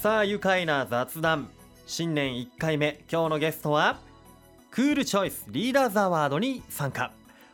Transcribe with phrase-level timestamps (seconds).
[0.00, 1.50] さあ愉快な雑談。
[1.86, 3.04] 新年1回目。
[3.12, 3.98] 今日のゲストは
[4.70, 7.12] クールチョイスリーダーズアワードに参加。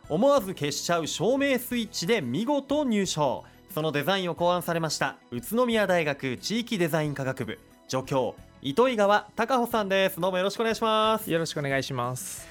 [0.08, 3.42] 思わず消しちゃう照明スイッチで見事入賞。
[3.74, 7.58] そのデザインを考案されました宇都宮大学地域デザイン科学部。
[7.88, 10.20] 助教糸井川貴穂さんです。
[10.20, 11.28] どうもよろしくお願いします。
[11.28, 12.46] よろしくお願いします。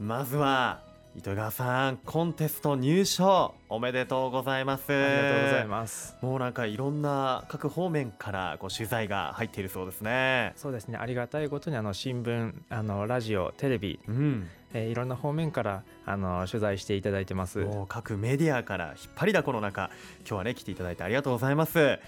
[0.00, 0.80] まずは
[1.16, 4.92] 糸川さんコンテスト入賞おめでとうございます。
[4.92, 6.14] ありがとうございます。
[6.20, 10.52] もうなんかいろんな各方面からこう取材が入っているそうですね。
[10.56, 10.98] そうですね。
[10.98, 14.48] ありがたいことにあの新聞あのラジオテレビ、うん。
[14.74, 17.66] えーいろんな方面からあの取材していただいてます。
[17.88, 21.98] 各メディアから引っ張りだこの中今日はね来ていただいてありがとうございます。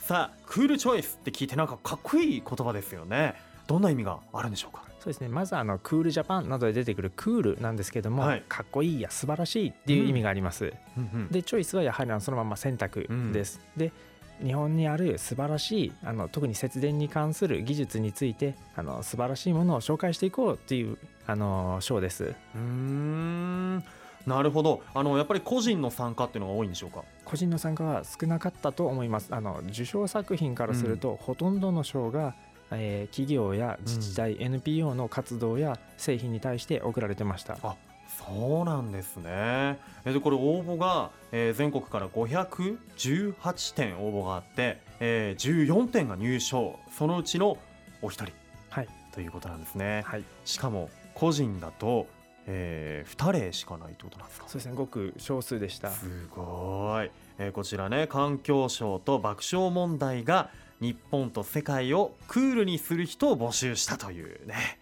[0.00, 3.34] さあクールチョイスって聞いてなんかかっこいい言葉ですよね。
[3.68, 4.85] どんな意味があるんでしょうか？
[5.06, 5.28] そうですね。
[5.28, 8.42] まずあのクールジャパンなどで出てくるクールなんですけども、はい。
[8.48, 11.10] かっこいいや素晴らしいっていう意味があります、うん。
[11.14, 11.28] うん。
[11.28, 13.92] でチョイスはやはりあのそのまま選択です、で
[14.42, 22.24] 日本にある素晴らしいあの特に節電に関する技術についてあの素晴らしいものを紹介していこうっていうあの賞です。
[22.24, 23.84] うーん。
[24.26, 24.82] なるほど。
[24.92, 27.04] あのやっぱり個人の参加っていうのが多いんでしょうか？
[27.24, 29.28] 個人の参加は少なかったと思います。
[29.30, 32.34] あの受賞作品からすると、ほとんどの賞が、
[32.70, 37.58] えー企業や自治体、NPO の活動や製品に対して贈られてました。
[37.62, 37.76] あ
[38.24, 39.78] そうなんですね。
[40.04, 46.78] えでこれ応募が、えー全国から518点応募があって、えー14点が入賞。
[46.96, 47.58] そのうちの
[48.02, 48.32] お一人。
[48.70, 48.88] はい。
[49.12, 50.02] ということなんですね。
[50.06, 50.24] はい。
[50.44, 52.06] しかも個人だと、
[52.46, 54.48] え2例しかないってことなんですか？
[54.48, 54.74] そうですね。
[54.74, 55.90] ごく少数でした。
[55.90, 64.78] すごい、えーこちらね環境省と爆笑問題が日本と世界をクールにする人を募集したというね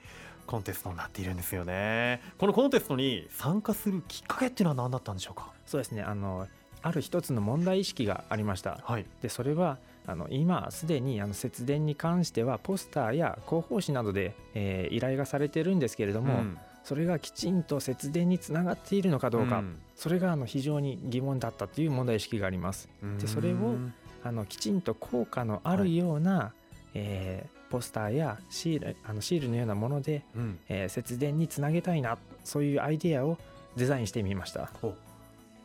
[0.47, 2.21] コンテストになっているんですよね。
[2.39, 5.53] このコンテストに参加するきっかけっていうのは何だったんでしょうか？
[5.67, 6.03] そうですね。
[6.03, 6.47] あの
[6.83, 8.81] ある一つの問題意識がありました。
[8.85, 9.07] はい。
[9.23, 16.59] でそれはあの今すでにあの節電に関してはポスターや広報誌などで、えー依頼がされてるんですけれども、ん。
[16.83, 19.79] それがきちんと節電につながっているのかどうか、ん。
[19.97, 22.91] それがあの非常に疑問だったという問題意識があります。
[23.19, 23.95] でそれをうん
[24.25, 26.53] あのきちんと効果のあるような、
[26.95, 30.59] えーポスターやシールあのシールのようなもので、うん。
[30.69, 33.37] えー節電につなげたいなそういうアイデアを
[33.77, 34.71] デザインしてみました。
[34.83, 34.95] お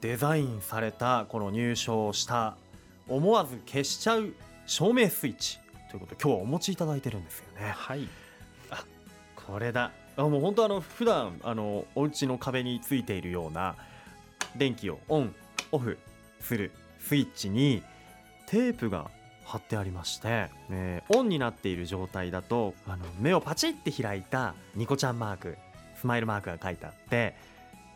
[0.02, 2.58] デザインされたこの入賞した
[3.08, 4.34] 思わず消しちゃう
[4.66, 5.60] 照明スイッチ。
[5.92, 7.74] ということで今日はお持ちいただいてるんですよね。
[7.76, 8.08] はい。
[9.36, 9.92] これだ。
[10.18, 13.76] あもう本当あの普段あのお家の壁についているような
[14.56, 15.36] 電気をオン
[15.72, 15.98] オフ
[16.40, 17.84] するスイッチに
[18.50, 19.12] テープが
[19.46, 25.58] 貼ってありまして、えーオンになっている状態だとあの目をパチって開いたニコちゃんマーク
[25.96, 27.36] スマイルマークが書いてあって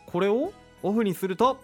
[0.07, 1.57] これをオフにすると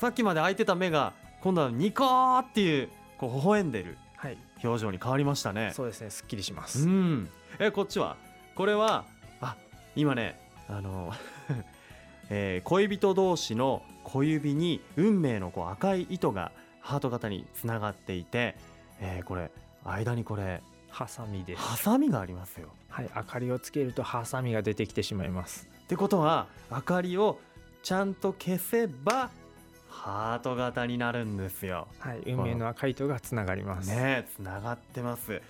[0.00, 1.12] さっきまで開いてた目が
[1.42, 2.88] 今度はニコーっていう
[3.18, 4.38] こう微笑んでるはい。
[4.64, 5.72] 表情に変わりましたね。
[5.74, 7.28] そうですねすっきりしまうす、ん、
[7.58, 8.16] えこっちは？
[8.54, 9.04] これは
[9.40, 9.56] あ
[9.96, 10.38] 今ね
[10.68, 11.12] あの、
[12.30, 18.56] えー恋人同士の小指に運命のこう赤い糸がハート型につながっていて、
[19.00, 19.50] えーこれ
[19.84, 22.68] 間にこれハサミですハサミがありますよ。
[22.88, 27.38] はい明かりをつけるとハサミが出てきてしまいますってことは明かりを
[27.82, 29.30] ちゃんと消せば
[29.88, 31.88] ハート型になるんですよ。
[31.98, 35.40] はい運命の赤い糸がつながります、ねつながってます。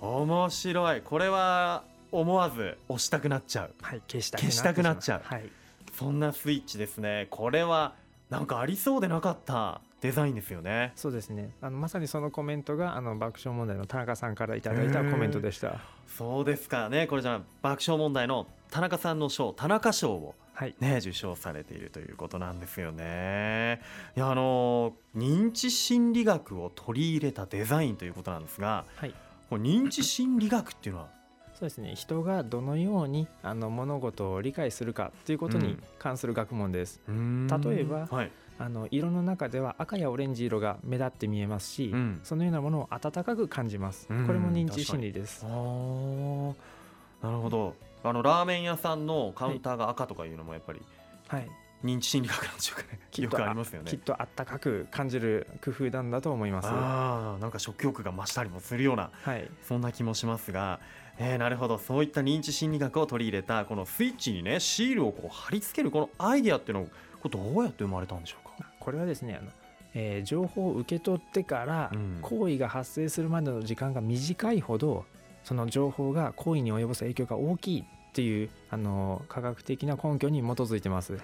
[0.00, 3.74] 面白いこれは思わず押したくなっちゃう。
[3.82, 5.50] はい消した消したくなっちゃうはい
[5.96, 7.26] そんなスイッチですね。
[7.30, 7.94] これは
[8.30, 10.92] なんかありそうでなかったデザインですよね。
[10.94, 11.50] そうですね。
[11.60, 15.80] あのまさにそのコメントがあの爆笑問題の田中さんからいただいたコメントでした。
[16.06, 17.06] そうですかね。
[17.06, 20.74] これじゃあ爆笑問題の田中さんの賞、田中賞をはい。
[20.80, 23.80] ね受賞されているということなんですよね。
[24.16, 29.14] いやあの認知心理学を取り入れたデザインということなんですが、はい。
[29.50, 31.08] これ認知心理学っていうのは、
[31.54, 31.94] そうですね。
[31.94, 35.82] 人がどのようにあの物事を理解するかということにうん。
[35.98, 37.46] 関する学問です、うーん。
[37.46, 47.74] 例えばはい、あの色の中では赤やオレンジ色が目立って見えますし、うんそのようなものを温かく感じます、うんこれも認知心理ですなるほど。
[48.04, 50.80] あのラーメン屋さんのカウンターが赤とかいうのもやっぱり
[51.28, 51.48] はい
[51.84, 52.98] 認知心理学なんでしょうかね。
[53.12, 53.98] きっとよくありますよねきっ。
[54.00, 60.80] とあったかく感じる工夫なんだと思いますああなんか食欲が増したりもするようなはいそんな気もしますが、
[61.18, 66.84] えーなるほどそういった認知心理学を取り入れたこのスイッチにねシールをこう貼り付けるこのアイデアっていうの
[67.20, 68.47] これどうやって生まれたんでしょうか？
[68.80, 69.50] これはですねあの、
[69.94, 72.18] えー情報を受け取ってからうん。
[72.22, 75.04] 行為が発生するまでの時間が短いほど
[75.44, 81.12] その情報が行為に及ぼす影響が大きいっていうあの科学的な根拠に基づいてます。
[81.16, 81.20] で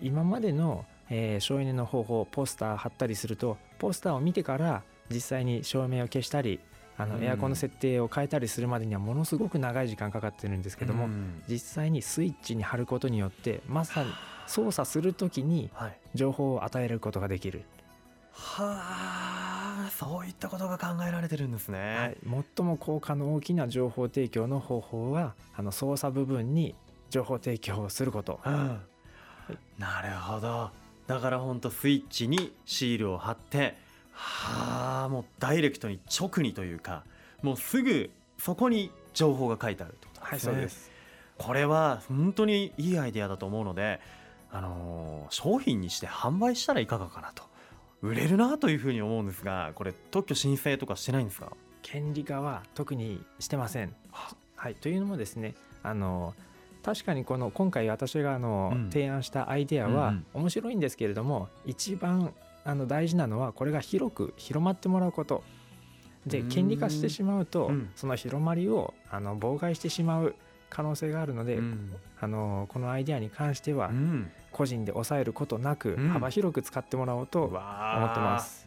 [0.00, 6.60] 今までの、えー省エネの方法ポスター貼ったりするとポスターを見てから実際に照明を消したり
[6.98, 7.24] あのうん。
[7.24, 14.10] エアコンの設定を変えたりするまでにはものすごく長い時間かかってるんですけども、うん実際にスイッチに貼ることによってまさに
[14.46, 15.98] 操作する時にはい。
[16.14, 17.64] 情報を与えることができる、
[18.32, 26.74] はあそういったことが考えられてるんですね、はい、最も効果の大きな情報提供の方法はあの操作部分に
[27.10, 28.40] 情報提供をすること。
[28.44, 28.80] うん。
[29.78, 30.70] なるほど。
[31.06, 33.76] だからほんとスイッチにシールを貼って
[34.12, 37.04] はあもうダイレクトに直にというか
[37.42, 40.90] もうすぐそこに情報が書いてあるってことはいねそうです。
[41.38, 44.00] これは本当にいいアイデアだと思うので、
[44.56, 47.42] あのー商品にして販売したらいかがかなと。
[48.00, 51.52] 売れるなというふうに思うんですがこれ特許申請とかしてないんですか？
[51.82, 53.94] 権利化は特にしてません。
[54.12, 54.70] は。
[54.70, 56.34] い、というのもですねあの
[56.84, 58.90] 確かにこの今回私があの、うん。
[58.90, 60.42] 提案したアイデアはうんうん。
[60.42, 62.32] 面白いんですけれども一番
[62.64, 65.42] あの大事なのはこれが広く広まってもらうこと。
[66.26, 66.48] でうん。
[66.48, 67.90] 権利化してしまうと、うん。
[67.96, 70.36] その広まりをあの妨害してしまう
[70.68, 71.92] 可能性があるので、うん。
[72.20, 76.08] あのこのアイデアに関してはうん個人で抑えることなくうん。
[76.08, 78.66] 幅広く使ってもらおうと思ってます。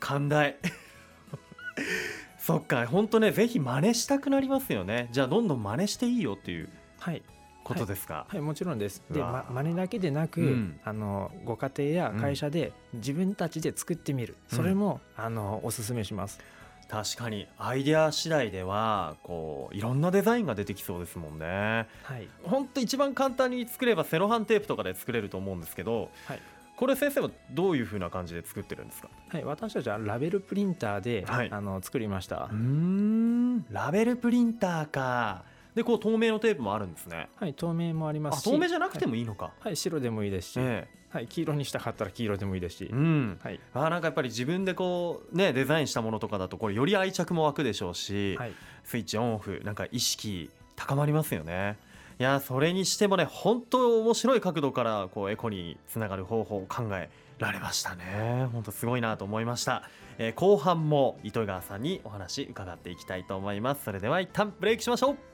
[0.00, 0.56] 寛大。
[2.40, 5.08] そっか本当ねぜひ真似したくなりますよね。
[5.12, 6.70] じゃあどんどん真似していいよっていう。
[6.98, 7.22] はい
[7.64, 9.02] ことですか、はい、もちろんです。
[9.10, 10.80] で、ま、真似だけでなく、うん。
[10.84, 16.40] あのご家庭や会社で自分たちで作ってみる、それも、あのおすすめします。
[16.88, 21.88] 確かにアイデア次第ではこういろんなデザインが出てきそうですもんね。
[22.02, 26.40] はい、ほんと一番簡単に作ればセロハンテープとかで作れると思うんですけど、はい。
[26.76, 29.08] これ先生はどういう風な感じで作ってるんですか？
[29.28, 31.50] はい、私たちはラベルプリンターで、はい。
[31.50, 32.50] あの作りました。
[32.52, 32.56] うー。
[32.56, 33.64] ん。
[33.70, 35.44] ラベルプリンターか
[35.74, 37.28] でこう透明のテープもあるんですね。
[37.36, 42.88] はい、透明もありまあすし、透明じゃなくても、もいいのか、はい、白でもいいですし、えはい、黄色にしたかったら黄色でもいいですし。
[42.90, 43.38] え、うん。
[43.42, 48.52] はい、あーなんかやっぱり自分でこうねデザインしたものとかだとこれより愛着も湧くでしょうし、はい、
[48.84, 51.76] スイッチオンオフなんか意識高まりますよね。
[52.18, 58.48] いやそれにしてもね本当面白い角度からこうエコにつながる方法を考えられましたね。
[58.52, 59.88] 本当すごいなと思いました、
[60.18, 63.84] えー後半も糸井川さんにお話伺っていきたいと思います。
[63.84, 65.31] それでは一旦ブレイクしましょう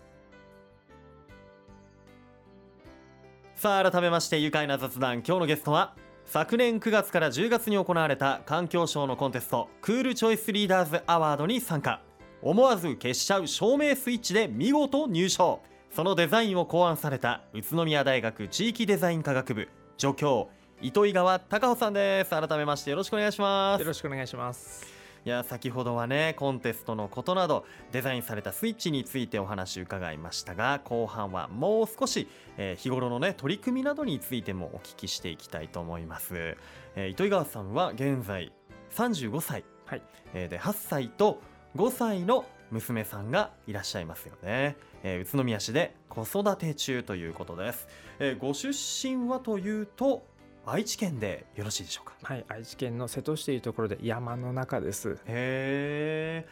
[3.58, 5.14] さあ改めまして愉快な雑談。
[5.14, 5.96] 今日のゲストは
[6.26, 12.00] 昨年9月から10月に行われた環境省のコンテストクールチョイスリーダーズアワードに参加。
[12.40, 15.60] 思わず消しちゃう照明スイッチで見事入賞。
[15.90, 20.50] そのデザインを考案された宇都宮大学地域デザイン科学部助教
[20.80, 22.30] 糸井川隆穂さんです。
[22.30, 23.80] 改めましてよろしくお願いします。
[23.80, 24.97] よろしくお願いします。
[25.28, 36.56] いや先ほどはねコンテストのことなどデザインされたスイッチについてお話伺いましたが後半はもう少し、えー日頃のね取り組みなどについてもお聞きしていきたいと思います、
[36.96, 38.52] えー糸井川さんは現在
[38.94, 40.02] 35歳、はい。
[40.32, 41.42] えーで8歳と
[41.76, 47.86] 5歳の娘さんがいらっしゃいますよね、えー宇都宮市で子育て中ということです、
[48.18, 50.26] えーご出身はというと
[50.70, 52.14] 愛知県でよろしいでしょうか？
[52.22, 55.12] はい、愛知県の瀬戸市というところで山の中です。
[55.12, 56.46] へえ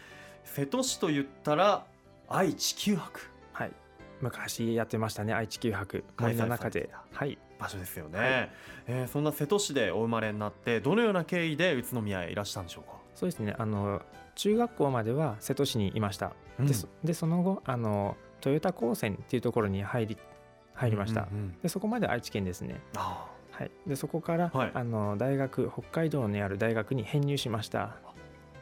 [0.44, 1.84] 瀬戸市と言ったら
[2.28, 3.20] 愛・知九博。
[3.52, 3.72] はい、
[4.22, 6.02] 昔やってましたね、愛知九博。
[6.18, 6.88] 森の中で。
[7.12, 8.50] はい、場所ですよね、はい。
[8.86, 13.54] えーそんな瀬戸市でお生まれになってどのような経緯で宇都宮へいらしたんでしょうか、そうですね。
[13.58, 14.00] あの
[14.34, 16.32] 中学校までは瀬戸市にいました。
[16.58, 16.66] うん。
[16.66, 20.16] でそでその後あのトヨタ高専っていうところに入り
[20.72, 21.22] 入りました。
[21.22, 22.80] うんうんうんでそこまで愛知県ですね。
[22.96, 23.26] あ
[23.58, 23.70] はい。
[23.86, 27.78] でそこから、はいあの大学北海道にある大学に編入しました。
[27.78, 27.90] ー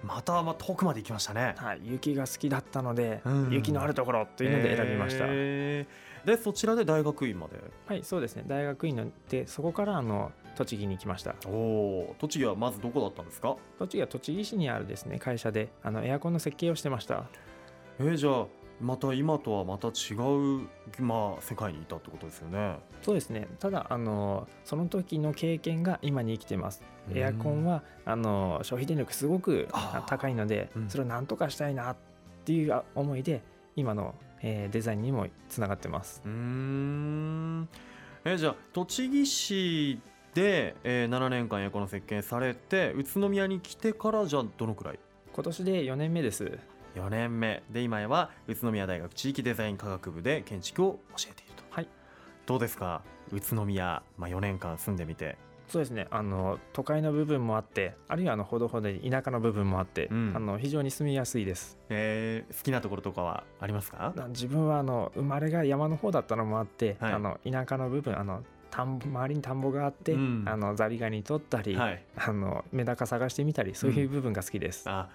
[0.06, 1.80] またま遠くまで行きましたねはい。
[1.82, 5.24] 雪が好きだったので、うん雪のあるところというので選びました。
[5.26, 7.60] へーでそちらで大学院まで？
[7.86, 8.44] はい、そうですね。
[8.46, 11.34] 大学院のでそこからあの栃木に来ました。
[11.46, 13.56] おお栃木はまずどこだったんですか？
[13.78, 17.24] 栃木は栃木市にあるですね会社であのエアコンの設計をしてました。
[17.98, 18.46] えーじゃあ
[18.80, 20.68] また今とはまた違う、
[21.00, 22.78] まあ、世界にいたってことですよね。
[23.02, 23.48] そうですね。
[23.60, 26.82] ただあのその時の経験が今に生きてます。
[27.12, 29.68] エアコンはあの消費電力すごく
[30.06, 30.88] 高いのでうん。
[30.90, 31.96] それを何とかしたいなっ
[32.44, 33.42] ていう思いで
[33.76, 36.20] 今の、えーデザインにもつながってます。
[36.24, 37.68] うーん。
[38.24, 40.00] えじゃあ栃木市
[40.34, 44.98] で、えー7年間エアコンの設計されて宇都宮に来てからじゃあどのくらい？
[45.32, 46.58] 今年で4年目です
[46.94, 47.62] 4年目。
[47.70, 51.64] で今は宇都宮大学地域デザイン科学部で建築を教えていると。
[51.70, 51.88] はい。
[52.46, 53.02] どうですか？
[53.32, 55.36] 宇都宮、まあ、4年間住んでみて。
[55.66, 56.06] そうですね。
[56.10, 60.32] あの都会の部分もあってあるいはあのほどほどに田舎の部分もあって、うん。
[60.36, 61.78] あの非常に住みやすいです。
[61.88, 64.12] えー好きなところとかはありますか？
[64.14, 67.12] な自分はあの生まれが山の方だったのもあって、はい。
[67.14, 70.44] あの田舎の部分あの田んぼ周りに田んぼがあって、うん。
[70.46, 72.04] あのザリガニ取ったり、はい。
[72.16, 75.08] あのメダカ探してみたりそういう部分が好きです、あ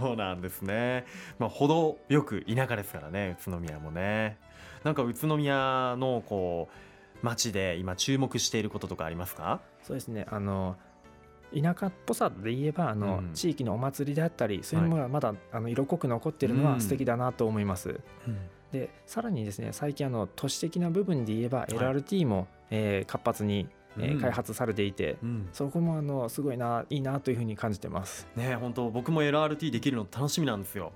[0.00, 1.04] そうなんですね。
[1.38, 4.38] まあ程よく田舎ですからね宇都宮もね。
[4.82, 6.68] なんか宇都宮のこ
[7.22, 9.60] う街で今注目していることとかありますか？
[9.82, 10.76] そうですねあの
[11.54, 18.00] 田舎っぽさで言えばあの、うん地域のお祭りであったりそういうものがまだ、あの色濃く残っているのうんは素敵だなと思います。
[18.72, 23.68] でさらにですね最近あの都市的な部分で言えば LRT も、えー活発に、
[23.98, 25.48] え開発されていて、うん。
[25.52, 28.26] そこもあのすごいないいなというふうに感じてます。
[28.36, 30.92] ね本当僕も LRT できるの楽しみなんですよ。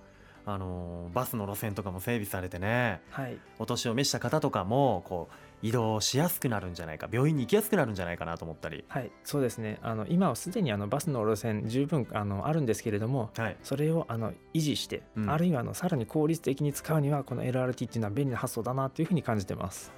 [0.46, 19.92] あのーバスの路線とかも整備されてねはい、お年を召した方とかもこう移動しやすくなるんじゃないか病院に行きやすくなるんじゃないかなと思ったり、はい、そうですねあの今はすでにあのバスの路線十分あのあるんですけれどもはい、それをあの維持して、うんあるいはあのさらに効率的に使うにはこの LRT っていうのは便利な発想だなというふうに感じてます。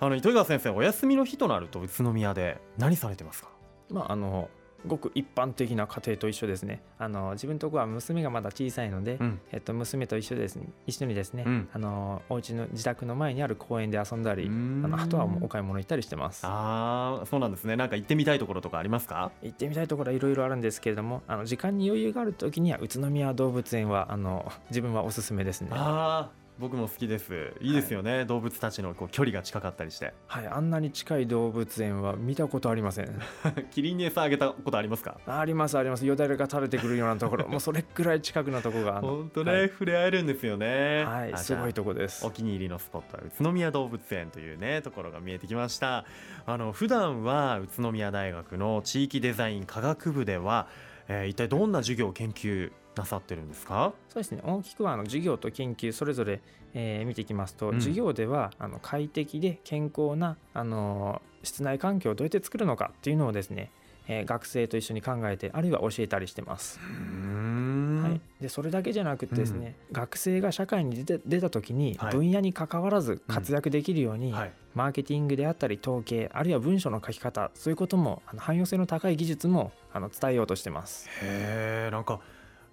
[0.00, 3.48] あの糸魚川先生お休みの日となると宇都宮で何されてますか？
[3.90, 4.48] まああの
[4.86, 6.84] ごく一般的な家庭と一緒ですね。
[7.00, 9.40] あの自分のところは娘がまだ小さいので、うん。
[9.50, 11.68] えっと、娘と一緒です、ね、一緒にですね、うん。
[11.72, 16.46] あのお家の自宅の前にある公園で遊んだり、あのあとはもうお買い物行ったりしてます。
[16.46, 17.74] ああそうなんですね。
[17.74, 19.32] なんか行ってみたいところとかありますか？
[19.42, 25.70] 行ってみたいところはいろいろあるんですけれどもあの時間に余裕がある時には宇都宮動物園はあの自分はおすすめですね。
[25.72, 27.52] ああ僕も好きです。
[27.60, 27.70] い。
[27.70, 30.12] いですよね、動物たちのこう距離が近かったりして。
[30.26, 33.20] はい、あんなに近い動物園は見たことありません。
[33.70, 35.20] キリンに餌あげたことありますか？
[35.26, 36.04] ありますあります。
[36.04, 39.00] よだれが垂れてくるようなところ、 もうそれくらい近くなところが。
[39.00, 41.04] 本当ね、はい触れ合えるんですよね。
[41.04, 42.26] はい、あすごいとこです。
[42.26, 42.30] お。
[42.30, 46.04] 気に入りのスポットは宇都宮動物園というねところが見えてきました。
[46.46, 50.66] あの普段は宇都宮大学の地域デザイン科学部では、
[51.08, 53.92] えー一体どんな授業研究なさってるんですか？
[54.08, 54.42] そうですね。
[54.44, 56.40] 大きくはあの授業と研究それぞれ、
[56.74, 57.80] えー見ていきますと、うん。
[57.80, 63.70] 授業ではあの快適で健康なあの室内環境をどうやって作るのかっていうのをですね、
[64.08, 66.78] えー学生と一緒に考えてあるいは教えたりしてます。
[66.80, 68.02] うん。
[68.02, 72.14] はい、でそれだけじゃなくてですね、学生が社会に出て出た時にはい。
[72.14, 74.52] 分野に関わらず活躍できるように、はい。
[74.74, 81.08] マーケティングであったり統計あるいは文章の書き方そういうこともあの汎用性の高い技術もあの伝えようとしてます。
[81.20, 82.20] へえんか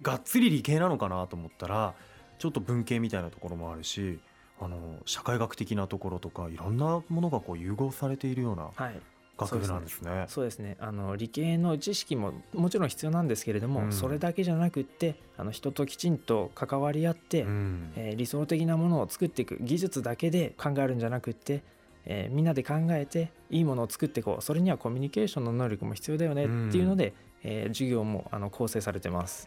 [0.02, 1.94] がっつり理系なのかなと思ったら
[2.38, 4.18] ちょっと文系みたいなところもあるし
[4.60, 9.00] あの社会学的なところとかいろんなものがこう融合されているようなはい。
[9.38, 10.24] 学部なんですね。
[10.28, 10.78] そうですね。
[10.80, 13.92] あの理系の知識ももちろん必要なんですけれども、うん。
[13.92, 17.92] それだけじゃなくってあの人ときちんと関わり合って、うん。
[17.96, 21.62] えー理想的なものを作っていく技術だけで考えるんじゃなくって、
[22.06, 27.12] えーみんなで考えていいものを作っていこうそれにはコミュニケーションの能力も必要だよねっていうので、
[27.48, 29.46] えー授業もあの構成されてます。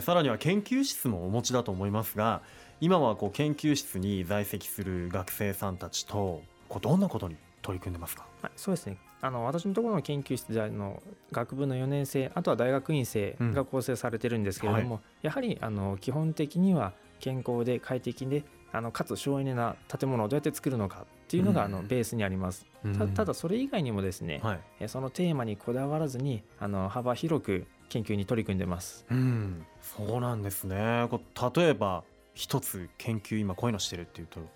[0.00, 2.42] さらには研究室もお持ちだと思いますが
[2.80, 8.26] 今はこう研究室に在籍する学生さんたちとこうどんなことに取り組んでますか？
[8.42, 8.96] はい、そうですね。
[9.20, 18.42] あの私のところの研究室であの学部の4年生あとは大学院生が構成されてるんですけれども、やはりあの基本的には健康で快適で
[18.72, 22.66] あのかつ省エネな建物をどうやって作るのかっていうのがあのうんベースにあります。
[22.98, 24.60] たただそれ以外にもですね、はい。
[24.80, 29.06] えそのテーマにこだわらずにあの幅広く研究に取り組んでます。
[29.10, 31.06] うん、そうなんですね。
[31.08, 34.48] こう例えば一つ研究今こういうのしてるっていうとはい、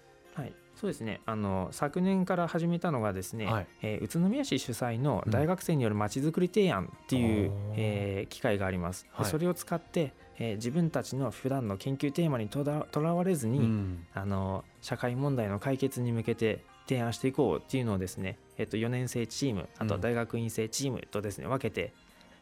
[0.77, 1.21] そうですね。
[1.25, 3.67] あの昨年から始めたのがですね、はい。
[3.83, 9.31] えー宇都宮市主催の大学生によるまちづくり提案っていう、うんえー機会があります、ではい。
[9.31, 14.07] それを使って、えー自分たちの普段の研究テーマにとらとらわれずに、うん。
[14.13, 21.95] あの社会問題の解決に向けて提案していこうっていうのをですね、えっと4年生チームあとは大学院生チームとですね分けて、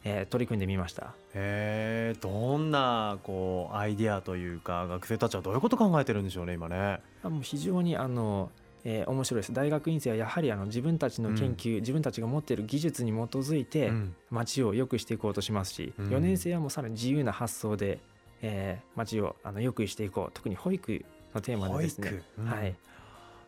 [0.05, 1.15] えー取り組んでみました。
[1.35, 7.01] へえどんなこうアイディアというか学生たちはどういうこと考えてるんでしょうね今ね。
[7.23, 8.51] あもう非常にあの、
[8.85, 9.53] えー面白いです。
[9.53, 14.15] 大学院生はやはりあの自分たちの研究、自分たちが持っている技術に基づいて、うん。
[14.31, 16.09] 街を良くしていこうとしますし、うん。
[16.11, 17.99] 4年生はもうさらに自由な発想で、
[18.43, 20.31] えー街をあの良くしていこう。
[20.35, 22.23] 特に保育のテーマでですね。
[22.39, 22.47] うん。
[22.47, 22.75] はい、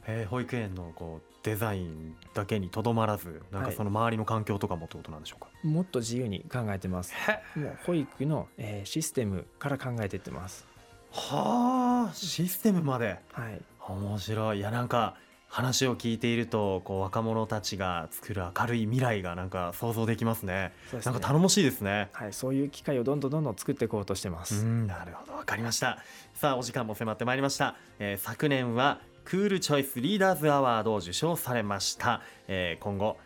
[0.07, 3.77] へー保育園のこうデザインだけにとどまらずなんかはい。
[3.77, 5.49] その周りの環境とかもってことなんでしょうか？
[5.63, 7.15] もっと自由に考えてます。
[7.55, 10.67] もう保育の、えーシステムから考えていってます。
[11.13, 13.21] はあシステムまで？
[13.33, 13.61] はい。
[13.89, 14.59] 面白い。
[14.59, 15.15] いやなんか
[15.49, 20.73] 話を聞いているとこう若者たちが作る明るい未来がなんか想像できますね。
[20.93, 21.01] ね。
[21.05, 22.09] なんか頼もしいですね。
[22.13, 25.35] はい、そういう機会をどんどんどんどん作っていこうとしてまうす、んなるほど。
[25.35, 25.99] わかりました。
[26.35, 33.17] さあお時間も迫ってまいりました、えー昨年はクールチョイスリーダーズアワードを受賞されました、えー今後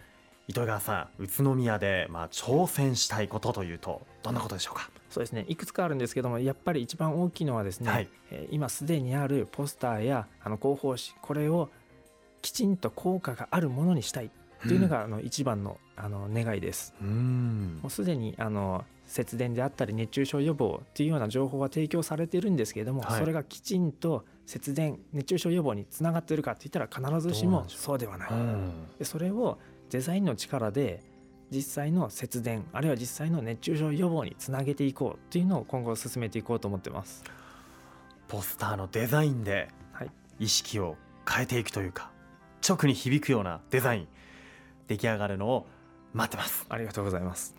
[0.49, 4.91] 糸魚川さん宇都宮でまあ挑戦したいことというとどんなことでしょうか？
[5.11, 5.45] そうですね。
[5.47, 8.09] いくつかあるんですけどもやっぱり一番大きいのはですね、はい。
[8.31, 11.69] えー今すでにあるポスターやあの広報誌これを
[12.41, 14.27] きちんと効果があるものにしたい。
[14.27, 14.31] っ
[14.63, 16.95] というのがあの一番のあの願いです。
[17.01, 17.79] うん。
[17.83, 28.31] もうすでにあの節電であったり熱中症予防っていうような情報は提供されているんですけれども、はい、それがきちんと節電熱中症予防につながっているかって言ったら必ずしもそうではない。
[28.99, 29.59] でそれを
[29.91, 31.05] デザインの力で
[31.53, 37.23] 実際の節電あるいは実際の熱中症予防につなげていこうっていうのを今後進めていこうと思ってます。
[38.27, 39.69] ポスターのデザインで
[40.41, 40.97] 意識を
[41.29, 42.11] 変えていくというか
[42.69, 44.09] 直に響くようなデザイン
[44.89, 45.67] 出来上がるのを
[46.13, 46.67] 待ってます。
[46.69, 47.55] ありがとうございます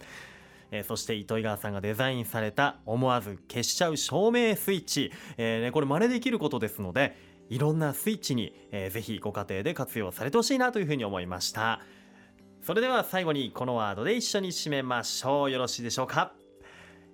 [0.71, 7.15] えー、そして糸魚川さんがデザインされた思わず消しちゃう照明スイッチ、えーね、これ真似できることですので
[7.49, 11.81] いろんなスイッチに、えー、ぜひご家庭で活用されてほしいなというふうに思いました。
[12.61, 15.51] それでは最後にこのワードで一緒に締めましょう。
[15.51, 16.31] よろしいでしょうか？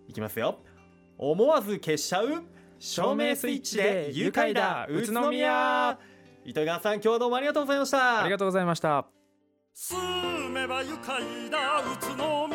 [0.08, 0.60] いきますよ。
[1.18, 2.44] 思わず消しちゃう
[2.78, 4.86] 照明スイッチで愉快だ。
[4.90, 5.98] 宇都宮。
[6.46, 8.22] 糸魚川さん今日はどうもありがとうございました。
[8.22, 9.08] ありがとうございました
[9.74, 11.80] 住めば愉快だ。
[11.80, 12.48] 宇都